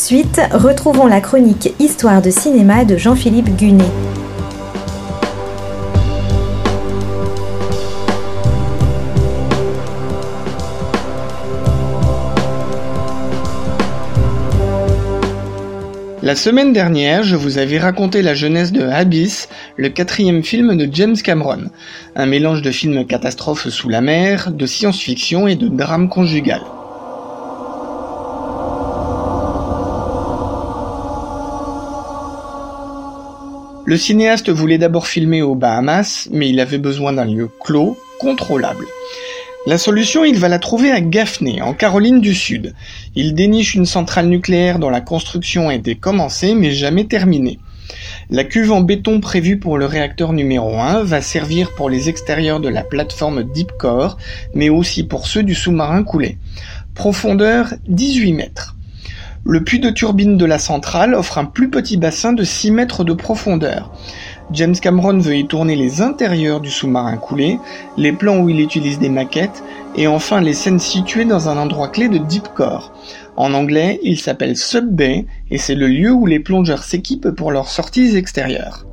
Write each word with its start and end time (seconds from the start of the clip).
de 0.00 0.06
suite, 0.06 0.40
retrouvons 0.52 1.06
la 1.06 1.20
chronique 1.20 1.74
Histoire 1.78 2.22
de 2.22 2.30
cinéma 2.30 2.86
de 2.86 2.96
Jean-Philippe 2.96 3.54
Gunet. 3.56 3.84
La 16.22 16.34
semaine 16.34 16.72
dernière, 16.72 17.22
je 17.22 17.36
vous 17.36 17.58
avais 17.58 17.78
raconté 17.78 18.22
la 18.22 18.32
jeunesse 18.32 18.72
de 18.72 18.82
Abyss, 18.82 19.50
le 19.76 19.90
quatrième 19.90 20.42
film 20.42 20.78
de 20.78 20.88
James 20.90 21.16
Cameron, 21.16 21.64
un 22.16 22.26
mélange 22.26 22.62
de 22.62 22.70
films 22.70 23.04
catastrophes 23.04 23.68
sous 23.68 23.90
la 23.90 24.00
mer, 24.00 24.50
de 24.50 24.64
science-fiction 24.64 25.46
et 25.46 25.56
de 25.56 25.68
drame 25.68 26.08
conjugal. 26.08 26.62
Le 33.90 33.96
cinéaste 33.96 34.50
voulait 34.50 34.78
d'abord 34.78 35.08
filmer 35.08 35.42
aux 35.42 35.56
Bahamas, 35.56 36.28
mais 36.30 36.48
il 36.48 36.60
avait 36.60 36.78
besoin 36.78 37.12
d'un 37.12 37.24
lieu 37.24 37.50
clos, 37.60 37.98
contrôlable. 38.20 38.84
La 39.66 39.78
solution, 39.78 40.24
il 40.24 40.38
va 40.38 40.46
la 40.46 40.60
trouver 40.60 40.92
à 40.92 41.00
Gaffney, 41.00 41.60
en 41.60 41.74
Caroline 41.74 42.20
du 42.20 42.32
Sud. 42.32 42.72
Il 43.16 43.34
déniche 43.34 43.74
une 43.74 43.86
centrale 43.86 44.28
nucléaire 44.28 44.78
dont 44.78 44.90
la 44.90 45.00
construction 45.00 45.70
a 45.70 45.74
été 45.74 45.96
commencée 45.96 46.54
mais 46.54 46.70
jamais 46.70 47.06
terminée. 47.06 47.58
La 48.30 48.44
cuve 48.44 48.70
en 48.70 48.80
béton 48.80 49.18
prévue 49.18 49.58
pour 49.58 49.76
le 49.76 49.86
réacteur 49.86 50.32
numéro 50.32 50.78
1 50.78 51.02
va 51.02 51.20
servir 51.20 51.74
pour 51.74 51.90
les 51.90 52.08
extérieurs 52.08 52.60
de 52.60 52.68
la 52.68 52.84
plateforme 52.84 53.42
Deep 53.42 53.72
Core, 53.76 54.18
mais 54.54 54.68
aussi 54.68 55.02
pour 55.02 55.26
ceux 55.26 55.42
du 55.42 55.56
sous-marin 55.56 56.04
coulé. 56.04 56.38
Profondeur 56.94 57.74
18 57.88 58.34
mètres. 58.34 58.76
Le 59.44 59.64
puits 59.64 59.80
de 59.80 59.88
turbine 59.88 60.36
de 60.36 60.44
la 60.44 60.58
centrale 60.58 61.14
offre 61.14 61.38
un 61.38 61.46
plus 61.46 61.70
petit 61.70 61.96
bassin 61.96 62.34
de 62.34 62.44
6 62.44 62.72
mètres 62.72 63.04
de 63.04 63.14
profondeur. 63.14 63.90
James 64.52 64.76
Cameron 64.76 65.16
veut 65.18 65.36
y 65.36 65.46
tourner 65.46 65.76
les 65.76 66.02
intérieurs 66.02 66.60
du 66.60 66.70
sous-marin 66.70 67.16
coulé, 67.16 67.58
les 67.96 68.12
plans 68.12 68.38
où 68.38 68.50
il 68.50 68.60
utilise 68.60 68.98
des 68.98 69.08
maquettes, 69.08 69.64
et 69.96 70.06
enfin 70.06 70.42
les 70.42 70.52
scènes 70.52 70.78
situées 70.78 71.24
dans 71.24 71.48
un 71.48 71.56
endroit 71.56 71.88
clé 71.88 72.10
de 72.10 72.18
Deep 72.18 72.48
Core. 72.54 72.92
En 73.36 73.54
anglais, 73.54 73.98
il 74.02 74.18
s'appelle 74.18 74.58
Sub 74.58 74.86
Bay, 74.94 75.24
et 75.50 75.56
c'est 75.56 75.74
le 75.74 75.86
lieu 75.86 76.12
où 76.12 76.26
les 76.26 76.40
plongeurs 76.40 76.84
s'équipent 76.84 77.30
pour 77.30 77.50
leurs 77.50 77.68
sorties 77.68 78.16
extérieures. 78.16 78.86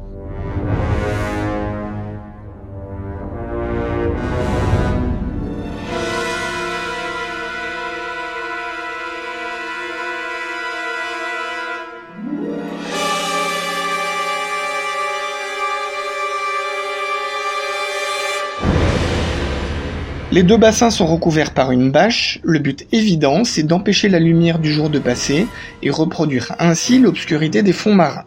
Les 20.38 20.44
deux 20.44 20.58
bassins 20.58 20.92
sont 20.92 21.08
recouverts 21.08 21.56
par 21.56 21.72
une 21.72 21.90
bâche, 21.90 22.40
le 22.44 22.60
but 22.60 22.86
évident 22.92 23.44
c'est 23.44 23.64
d'empêcher 23.64 24.08
la 24.08 24.20
lumière 24.20 24.60
du 24.60 24.72
jour 24.72 24.92
de 24.92 25.00
passer 25.00 25.48
et 25.82 25.90
reproduire 25.90 26.56
ainsi 26.60 27.00
l'obscurité 27.00 27.64
des 27.64 27.74
fonds 27.74 27.96
marins. 27.96 28.26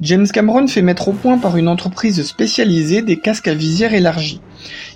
James 0.00 0.26
Cameron 0.26 0.66
fait 0.66 0.82
mettre 0.82 1.06
au 1.06 1.12
point 1.12 1.38
par 1.38 1.56
une 1.56 1.68
entreprise 1.68 2.24
spécialisée 2.24 3.02
des 3.02 3.20
casques 3.20 3.46
à 3.46 3.54
visière 3.54 3.94
élargie. 3.94 4.40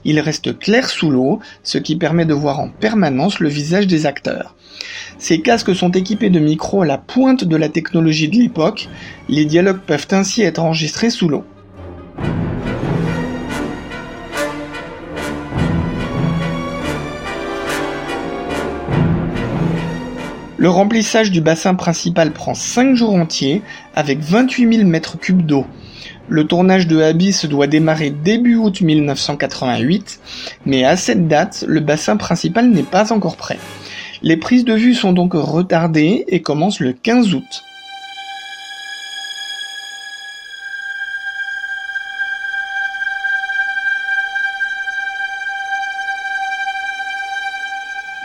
Il 0.05 0.19
reste 0.19 0.59
clair 0.59 0.91
sous 0.91 1.11
l'eau, 1.11 1.39
ce 1.63 1.79
qui 1.79 1.95
permet 1.95 2.27
de 2.27 2.35
voir 2.35 2.59
en 2.59 2.71
permanence 2.71 3.39
le 3.39 3.49
visage 3.49 3.87
des 3.87 4.05
acteurs. 4.07 4.57
Ces 5.19 5.43
casques 5.43 5.77
sont 5.77 5.93
équipés 5.93 6.31
de 6.31 6.41
micros 6.41 6.83
à 6.83 6.87
la 6.87 6.99
pointe 6.99 7.45
de 7.45 7.57
la 7.57 7.69
technologie 7.69 8.29
de 8.29 8.35
l'époque, 8.35 8.89
les 9.29 9.45
dialogues 9.45 9.83
peuvent 9.87 10.09
ainsi 10.11 10.43
être 10.43 10.59
enregistrés 10.59 11.11
sous 11.11 11.29
l'eau. 11.29 11.45
Le 20.63 20.71
remplissage 20.71 21.33
du 21.33 21.41
bassin 21.41 21.75
principal 21.75 22.31
prend 22.31 22.55
5 22.55 22.95
jours 22.95 23.15
entiers, 23.15 23.63
avec 23.97 24.21
28 24.21 24.77
000 24.77 24.89
mètres 24.89 25.19
cubes 25.19 25.45
d'eau. 25.45 25.67
Le 26.29 26.47
tournage 26.47 26.87
de 26.87 27.03
Abyss 27.03 27.47
doit 27.47 27.67
démarrer 27.67 28.11
début 28.11 28.55
août 28.55 28.81
1988, 28.81 30.21
mais 30.65 30.85
à 30.85 30.97
cette 30.97 31.27
date, 31.27 31.65
le 31.67 31.81
bassin 31.81 32.17
principal 32.17 32.71
n'est 32.71 32.85
pas 32.85 33.13
encore 33.13 33.35
prêt. 33.37 33.59
Les 34.23 34.37
prises 34.37 34.65
de 34.65 34.75
vue 34.75 34.95
sont 34.95 35.13
donc 35.13 35.33
retardées 35.35 36.27
et 36.29 36.43
commencent 36.43 36.79
le 36.79 36.93
15 36.93 37.35
août. 37.35 37.65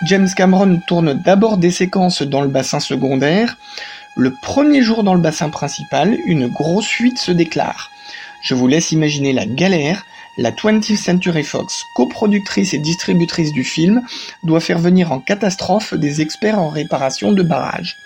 James 0.07 0.29
Cameron 0.34 0.79
tourne 0.88 1.16
d'abord 1.16 1.57
des 1.57 1.69
séquences 1.69 2.22
dans 2.22 2.40
le 2.40 2.47
bassin 2.47 2.79
secondaire. 2.79 3.57
Le 4.16 4.31
premier 4.41 4.81
jour 4.81 5.03
dans 5.03 5.13
le 5.13 5.19
bassin 5.19 5.50
principal, 5.50 6.18
une 6.25 6.47
grosse 6.47 6.88
fuite 6.88 7.18
se 7.18 7.34
déclare. 7.34 7.91
Je 8.41 8.56
vous 8.56 8.69
laisse 8.69 8.94
imaginer 8.94 9.34
la 9.34 9.46
galère. 9.46 10.06
La 10.38 10.51
20th 10.51 10.96
Century 10.96 11.44
Fox, 11.44 11.84
coproductrice 11.94 12.73
et 12.73 12.78
distributrice 12.78 13.51
du 13.51 13.66
film, 13.66 14.01
doit 14.44 14.62
faire 14.62 14.79
venir 14.79 15.12
en 15.12 15.19
catastrophe 15.19 15.94
des 15.94 16.22
experts 16.22 16.59
en 16.59 16.69
réparation 16.69 17.34
de 17.34 17.44
barrages. 17.44 17.97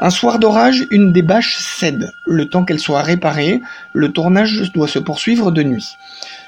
Un 0.00 0.10
soir 0.10 0.38
d'orage, 0.38 0.86
une 0.90 1.14
des 1.14 1.22
bâches 1.22 1.56
cède. 1.58 2.12
Le 2.26 2.50
temps 2.50 2.64
qu'elle 2.64 2.78
soit 2.78 3.02
réparée, 3.02 3.62
le 3.94 4.12
tournage 4.12 4.70
doit 4.74 4.88
se 4.88 4.98
poursuivre 4.98 5.50
de 5.50 5.62
nuit. 5.62 5.96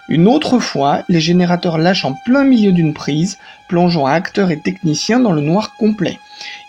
Une 0.08 0.26
autre 0.26 0.58
fois, 0.58 1.04
les 1.08 1.20
générateurs 1.20 1.78
lâchent 1.78 2.04
en 2.04 2.14
plein 2.24 2.44
milieu 2.44 2.72
d'une 2.72 2.92
prise, 2.92 3.38
plongeant 3.68 4.06
acteurs 4.06 4.50
et 4.50 4.58
techniciens 4.58 5.20
dans 5.20 5.32
le 5.32 5.40
noir 5.40 5.74
complet. 5.76 6.18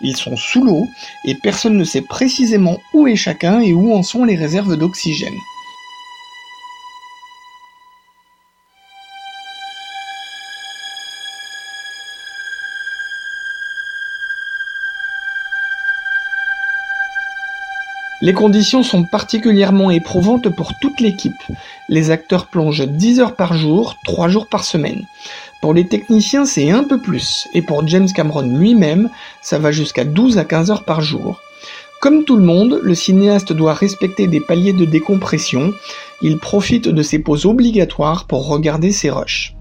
Ils 0.02 0.16
sont 0.16 0.38
sous 0.38 0.64
l'eau 0.64 0.88
et 1.26 1.36
personne 1.36 1.78
ne 1.78 1.84
sait 1.84 2.02
précisément 2.02 2.78
où 2.94 3.08
est 3.08 3.16
chacun 3.16 3.60
et 3.60 3.74
où 3.74 3.94
en 3.94 4.04
sont 4.04 4.24
les 4.24 4.36
réserves 4.36 4.78
d'oxygène. 4.78 5.34
Les 18.24 18.32
conditions 18.32 18.84
sont 18.84 19.04
particulièrement 19.04 19.92
éprouvantes 19.92 20.48
pour 20.48 20.72
toute 20.80 21.02
l'équipe. 21.02 21.34
Les 21.90 22.10
acteurs 22.10 22.48
plongent 22.48 22.88
10 22.88 23.20
heures 23.20 23.36
par 23.36 23.54
jour, 23.54 23.98
3 24.06 24.30
jours 24.30 24.48
par 24.48 24.64
semaine. 24.64 25.06
Pour 25.62 25.74
les 25.74 25.90
techniciens, 25.90 26.46
c'est 26.46 26.72
un 26.72 26.86
peu 26.86 27.02
plus, 27.02 27.50
et 27.54 27.62
pour 27.62 27.86
James 27.86 28.08
Cameron 28.08 28.44
lui-même, 28.58 29.10
ça 29.42 29.60
va 29.60 29.74
jusqu'à 29.74 30.06
12 30.06 30.38
à 30.38 30.46
15 30.46 30.72
heures 30.72 30.86
par 30.86 31.02
jour. 31.02 31.42
Comme 32.00 32.24
tout 32.24 32.38
le 32.38 32.46
monde, 32.46 32.80
le 32.82 32.96
cinéaste 32.96 33.52
doit 33.52 33.74
respecter 33.74 34.28
des 34.28 34.40
paliers 34.40 34.72
de 34.72 34.86
décompression. 34.86 35.74
Il 36.22 36.38
profite 36.38 36.88
de 36.88 37.02
ces 37.02 37.20
pauses 37.20 37.46
obligatoires 37.46 38.26
pour 38.28 38.48
regarder 38.48 38.94
ses 38.94 39.10
rushs. 39.10 39.54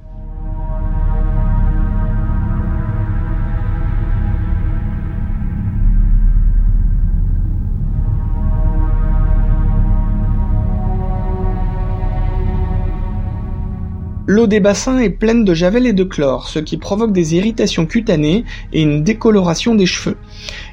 L'eau 14.35 14.47
des 14.47 14.61
bassins 14.61 14.99
est 14.99 15.11
pleine 15.11 15.45
de 15.45 15.53
javel 15.53 15.87
et 15.87 15.93
de 15.93 16.05
chlore, 16.05 16.49
ce 16.49 16.59
qui 16.59 16.79
provoque 16.79 17.13
des 17.13 17.35
irritations 17.35 17.85
cutanées 17.85 18.47
et 18.73 18.81
une 18.81 19.05
décoloration 19.05 19.75
des 19.75 19.85
cheveux. 19.85 20.17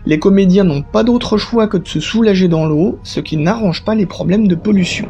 Les 0.05 0.17
comédiens 0.17 0.63
n'ont 0.63 0.81
pas 0.81 1.03
d'autre 1.03 1.35
choix 1.35 1.67
que 1.67 1.75
de 1.75 1.85
se 1.85 1.99
soulager 1.99 2.47
dans 2.47 2.65
l'eau, 2.65 2.99
ce 3.03 3.19
qui 3.19 3.35
n'arrange 3.35 3.83
pas 3.83 3.95
les 3.95 4.05
problèmes 4.05 4.47
de 4.47 4.55
pollution. 4.55 5.09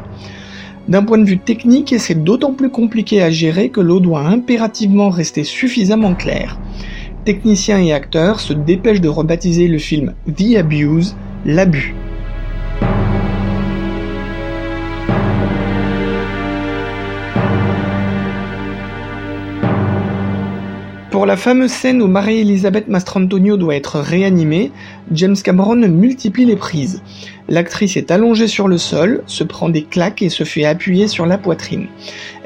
D'un 0.88 1.04
point 1.04 1.18
de 1.18 1.26
vue 1.26 1.38
technique, 1.38 1.94
c'est 1.96 2.24
d'autant 2.24 2.52
plus 2.52 2.70
compliqué 2.70 3.22
à 3.22 3.30
gérer 3.30 3.68
que 3.68 3.80
l'eau 3.80 4.00
doit 4.00 4.26
impérativement 4.26 5.10
rester 5.10 5.44
suffisamment 5.44 6.16
claire. 6.16 6.58
Techniciens 7.24 7.78
et 7.78 7.92
acteurs 7.92 8.40
se 8.40 8.52
dépêchent 8.52 9.00
de 9.00 9.08
rebaptiser 9.08 9.68
le 9.68 9.78
film 9.78 10.14
The 10.26 10.56
Abuse, 10.56 11.14
l'abus. 11.46 11.94
Pour 21.20 21.26
la 21.26 21.36
fameuse 21.36 21.70
scène 21.70 22.00
où 22.00 22.06
Marie-Elisabeth 22.06 22.88
Mastrantonio 22.88 23.58
doit 23.58 23.76
être 23.76 24.00
réanimée, 24.00 24.72
James 25.12 25.36
Cameron 25.36 25.76
multiplie 25.76 26.46
les 26.46 26.56
prises. 26.56 27.02
L'actrice 27.46 27.98
est 27.98 28.10
allongée 28.10 28.48
sur 28.48 28.68
le 28.68 28.78
sol, 28.78 29.22
se 29.26 29.44
prend 29.44 29.68
des 29.68 29.82
claques 29.82 30.22
et 30.22 30.30
se 30.30 30.44
fait 30.44 30.64
appuyer 30.64 31.08
sur 31.08 31.26
la 31.26 31.36
poitrine. 31.36 31.88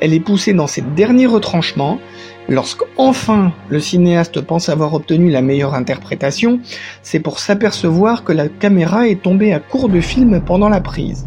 Elle 0.00 0.12
est 0.12 0.18
poussée 0.18 0.54
dans 0.54 0.66
ses 0.66 0.80
derniers 0.80 1.28
retranchements. 1.28 2.00
Lorsqu'enfin 2.48 3.52
le 3.70 3.80
cinéaste 3.80 4.42
pense 4.42 4.68
avoir 4.68 4.92
obtenu 4.92 5.30
la 5.30 5.40
meilleure 5.40 5.74
interprétation, 5.74 6.60
c'est 7.02 7.20
pour 7.20 7.38
s'apercevoir 7.38 8.22
que 8.22 8.32
la 8.32 8.48
caméra 8.48 9.08
est 9.08 9.22
tombée 9.22 9.54
à 9.54 9.60
court 9.60 9.88
de 9.88 10.00
film 10.00 10.42
pendant 10.42 10.68
la 10.68 10.80
prise. 10.80 11.26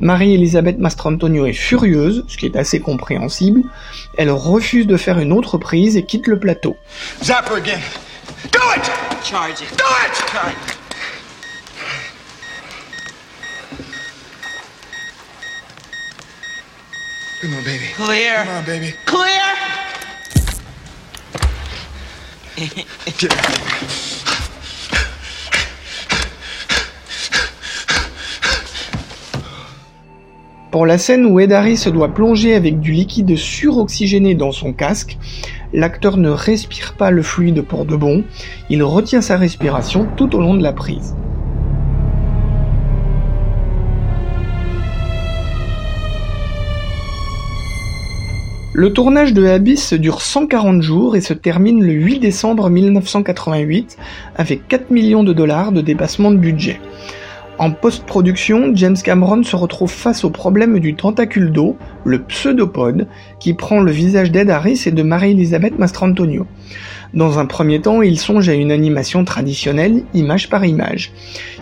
Marie-Elisabeth 0.00 0.78
Mastrantonio 0.78 1.46
est 1.46 1.52
furieuse, 1.52 2.24
ce 2.28 2.36
qui 2.36 2.46
est 2.46 2.56
assez 2.56 2.80
compréhensible. 2.80 3.62
Elle 4.16 4.30
refuse 4.30 4.86
de 4.86 4.96
faire 4.96 5.18
une 5.18 5.32
autre 5.32 5.58
prise 5.58 5.96
et 5.96 6.04
quitte 6.04 6.26
le 6.26 6.38
plateau. 6.38 6.76
Zapper 7.22 7.54
again. 7.54 7.80
Do 8.52 8.60
it! 8.76 8.90
Charge 9.24 9.60
it. 9.60 9.76
Do 9.76 9.84
it! 10.06 10.78
Come 17.40 17.54
on, 17.54 17.62
baby. 17.62 17.84
Clear. 17.94 18.44
Come 18.44 18.56
on, 18.56 18.62
baby. 18.64 18.94
Clear. 19.06 19.57
Pour 30.70 30.84
la 30.84 30.98
scène 30.98 31.24
où 31.24 31.40
Ed 31.40 31.52
Harris 31.52 31.84
doit 31.92 32.12
plonger 32.12 32.54
avec 32.54 32.78
du 32.78 32.92
liquide 32.92 33.36
suroxygéné 33.36 34.34
dans 34.34 34.52
son 34.52 34.74
casque, 34.74 35.16
l'acteur 35.72 36.18
ne 36.18 36.28
respire 36.28 36.94
pas 36.94 37.10
le 37.10 37.22
fluide 37.22 37.62
pour 37.62 37.86
de 37.86 37.96
bon, 37.96 38.22
il 38.68 38.82
retient 38.82 39.22
sa 39.22 39.38
respiration 39.38 40.06
tout 40.16 40.36
au 40.36 40.40
long 40.40 40.54
de 40.54 40.62
la 40.62 40.74
prise. 40.74 41.16
Le 48.78 48.92
tournage 48.92 49.34
de 49.34 49.44
Abyss 49.44 49.92
dure 49.94 50.22
140 50.22 50.82
jours 50.82 51.16
et 51.16 51.20
se 51.20 51.32
termine 51.32 51.84
le 51.84 51.94
8 51.94 52.20
décembre 52.20 52.70
1988 52.70 53.98
avec 54.36 54.68
4 54.68 54.92
millions 54.92 55.24
de 55.24 55.32
dollars 55.32 55.72
de 55.72 55.80
dépassement 55.80 56.30
de 56.30 56.36
budget. 56.36 56.80
En 57.58 57.72
post-production, 57.72 58.70
James 58.74 58.96
Cameron 59.02 59.42
se 59.42 59.56
retrouve 59.56 59.90
face 59.90 60.22
au 60.22 60.30
problème 60.30 60.78
du 60.78 60.94
tentacule 60.94 61.50
d'eau, 61.50 61.76
le 62.04 62.22
pseudopode, 62.22 63.08
qui 63.40 63.52
prend 63.52 63.80
le 63.80 63.90
visage 63.90 64.30
d'Ed 64.30 64.48
Harris 64.48 64.84
et 64.86 64.92
de 64.92 65.02
Marie-Elisabeth 65.02 65.76
Mastrantonio. 65.76 66.46
Dans 67.14 67.38
un 67.38 67.46
premier 67.46 67.80
temps, 67.80 68.02
il 68.02 68.18
songe 68.18 68.48
à 68.48 68.54
une 68.54 68.70
animation 68.70 69.24
traditionnelle, 69.24 70.04
image 70.12 70.50
par 70.50 70.64
image. 70.64 71.10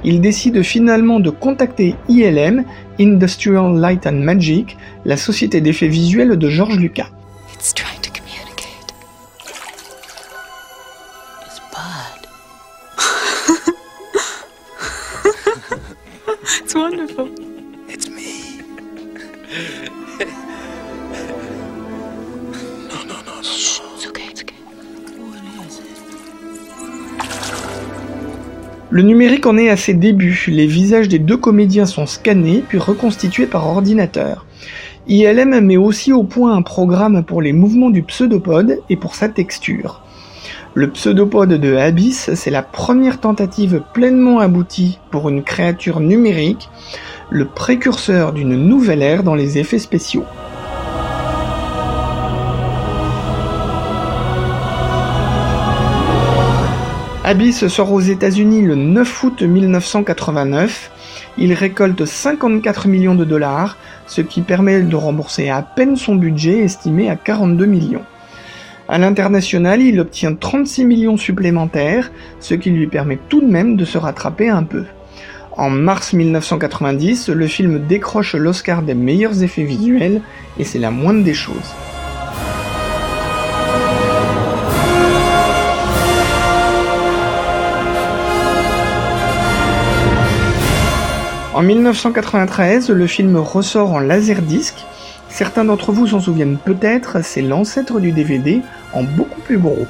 Il 0.05 0.21
décide 0.21 0.63
finalement 0.63 1.21
de 1.21 1.31
contacter 1.31 1.95
ILM, 2.09 2.65
Industrial 2.99 3.77
Light 3.79 4.07
and 4.07 4.13
Magic, 4.13 4.77
la 5.05 5.17
société 5.17 5.61
d'effets 5.61 5.89
visuels 5.89 6.37
de 6.37 6.49
George 6.49 6.79
Lucas. 6.79 7.11
It's 7.55 7.73
trying 7.73 8.01
to 8.03 8.11
communicate. 8.11 8.93
It's 16.65 16.75
wonderful. 16.75 17.29
It's 17.89 18.09
me. 18.09 18.63
Le 28.88 29.03
numérique 29.03 29.47
en 29.47 29.56
est 29.56 29.69
à 29.69 29.77
ses 29.77 29.94
débuts, 29.94 30.44
les 30.47 30.67
visages 30.67 31.09
des 31.09 31.19
deux 31.19 31.37
comédiens 31.37 31.87
sont 31.87 32.06
scannés 32.06 32.62
puis 32.69 32.79
reconstitués 32.79 33.47
par 33.47 33.67
ordinateur. 33.67 34.47
ILM 35.09 35.61
met 35.61 35.77
aussi 35.77 36.12
au 36.12 36.23
point 36.23 36.56
un 36.56 36.62
programme 36.62 37.25
pour 37.25 37.43
les 37.43 37.53
mouvements 37.53 37.91
du 37.91 38.05
pseudopode 38.05 38.79
et 38.88 38.97
pour 38.97 39.17
sa 39.17 39.29
texture. 39.29 40.03
Le 40.75 40.88
pseudopode 40.91 41.55
de 41.55 41.75
Abyss, 41.75 42.33
c'est 42.35 42.50
la 42.50 42.62
première 42.62 43.19
tentative 43.19 43.83
pleinement 43.93 44.38
aboutie 44.38 45.00
pour 45.11 45.29
une 45.29 45.43
créature 45.43 45.99
numérique, 45.99 46.69
le 47.29 47.47
précurseur 47.47 48.33
d'une 48.33 48.55
nouvelle 48.55 49.03
ère 49.03 49.25
dans 49.25 49.35
les 49.35 49.59
effets 49.59 49.81
spéciaux. 49.81 50.25
Abyss 57.28 57.67
sort 57.67 57.93
aux 57.93 58.00
États-Unis 58.00 58.62
le 58.62 58.76
9 58.76 59.25
août 59.25 59.43
1989. 59.43 60.93
Il 61.38 61.52
récolte 61.55 62.05
54 62.05 62.87
millions 62.87 63.17
de 63.17 63.25
dollars, 63.25 63.78
ce 64.06 64.20
qui 64.20 64.43
permet 64.43 64.81
de 64.82 64.94
rembourser 64.94 65.49
à 65.49 65.61
peine 65.61 65.96
son 65.96 66.14
budget 66.14 66.61
estimé 66.61 67.11
à 67.11 67.17
42 67.17 67.67
millions. 67.67 68.05
À 68.88 68.99
l'international, 68.99 69.82
il 69.82 69.99
obtient 69.99 70.37
36 70.37 70.84
millions 70.84 71.17
supplémentaires, 71.17 72.12
ce 72.38 72.55
qui 72.55 72.70
lui 72.70 72.87
permet 72.87 73.19
tout 73.28 73.40
de 73.40 73.50
même 73.50 73.75
de 73.75 73.84
se 73.84 73.99
rattraper 73.99 74.49
un 74.49 74.62
peu. 74.62 74.84
En 75.50 75.69
mars 75.69 76.12
1990, 76.12 77.31
le 77.31 77.49
film 77.49 77.88
décroche 77.88 78.37
l'Oscar 78.37 78.82
des 78.82 78.94
meilleurs 78.94 79.43
effets 79.43 79.64
visuels, 79.64 80.20
et 80.61 80.64
c'est 80.64 80.78
la 80.78 80.93
moindre 80.93 81.25
des 81.25 81.34
choses. 81.34 81.75
En 91.56 91.62
1993, 91.62 92.91
le 92.91 93.06
film 93.06 93.38
ressort 93.38 93.94
en 93.94 93.99
laserdisc. 93.99 94.75
Certains 95.31 95.64
d'entre 95.64 95.91
vous 95.91 96.06
s'en 96.06 96.20
souviennent 96.20 96.58
peut-être, 96.62 97.25
c'est 97.25 97.41
l'ancêtre 97.41 97.99
du 97.99 98.12
DVD 98.12 98.61
en 98.93 99.05
beaucoup 99.05 99.41
plus 99.41 99.56
gros. 99.56 99.87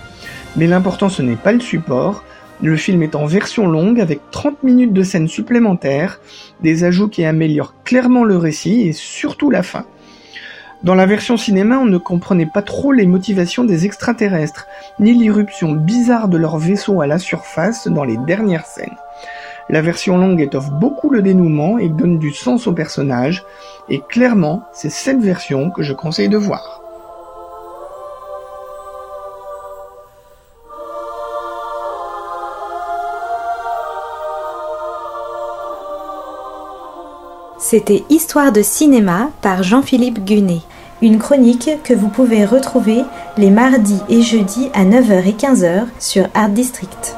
Mais 0.54 0.68
l'important 0.68 1.08
ce 1.08 1.22
n'est 1.22 1.34
pas 1.34 1.50
le 1.50 1.58
support, 1.58 2.22
le 2.62 2.76
film 2.76 3.02
est 3.02 3.16
en 3.16 3.26
version 3.26 3.66
longue 3.66 4.00
avec 4.00 4.20
30 4.30 4.62
minutes 4.62 4.92
de 4.92 5.02
scènes 5.02 5.26
supplémentaires, 5.26 6.20
des 6.62 6.84
ajouts 6.84 7.08
qui 7.08 7.24
améliorent 7.24 7.74
clairement 7.82 8.22
le 8.22 8.36
récit 8.36 8.82
et 8.82 8.92
surtout 8.92 9.50
la 9.50 9.64
fin. 9.64 9.86
Dans 10.84 10.94
la 10.94 11.06
version 11.06 11.36
cinéma, 11.36 11.78
on 11.78 11.86
ne 11.86 11.98
comprenait 11.98 12.46
pas 12.46 12.62
trop 12.62 12.92
les 12.92 13.06
motivations 13.06 13.64
des 13.64 13.86
extraterrestres, 13.86 14.68
ni 15.00 15.14
l'irruption 15.14 15.72
bizarre 15.72 16.28
de 16.28 16.36
leur 16.36 16.58
vaisseau 16.58 17.00
à 17.00 17.08
la 17.08 17.18
surface 17.18 17.88
dans 17.88 18.04
les 18.04 18.18
dernières 18.18 18.66
scènes. 18.66 18.94
La 19.68 19.82
version 19.82 20.16
longue 20.16 20.40
étoffe 20.40 20.70
beaucoup 20.70 21.10
le 21.10 21.22
dénouement 21.22 21.78
et 21.78 21.88
donne 21.88 22.18
du 22.18 22.32
sens 22.32 22.68
au 22.68 22.72
personnage, 22.72 23.44
et 23.88 24.00
clairement, 24.00 24.62
c'est 24.72 24.90
cette 24.90 25.20
version 25.20 25.70
que 25.70 25.82
je 25.82 25.92
conseille 25.92 26.28
de 26.28 26.36
voir. 26.36 26.82
C'était 37.58 38.04
Histoire 38.10 38.52
de 38.52 38.62
cinéma 38.62 39.30
par 39.42 39.64
Jean-Philippe 39.64 40.24
Gunet. 40.24 40.60
Une 41.02 41.18
chronique 41.18 41.70
que 41.82 41.94
vous 41.94 42.08
pouvez 42.08 42.44
retrouver 42.44 43.02
les 43.36 43.50
mardis 43.50 44.00
et 44.08 44.22
jeudis 44.22 44.70
à 44.72 44.84
9h 44.84 45.26
et 45.26 45.32
15h 45.32 45.86
sur 45.98 46.28
Art 46.34 46.50
District. 46.50 47.15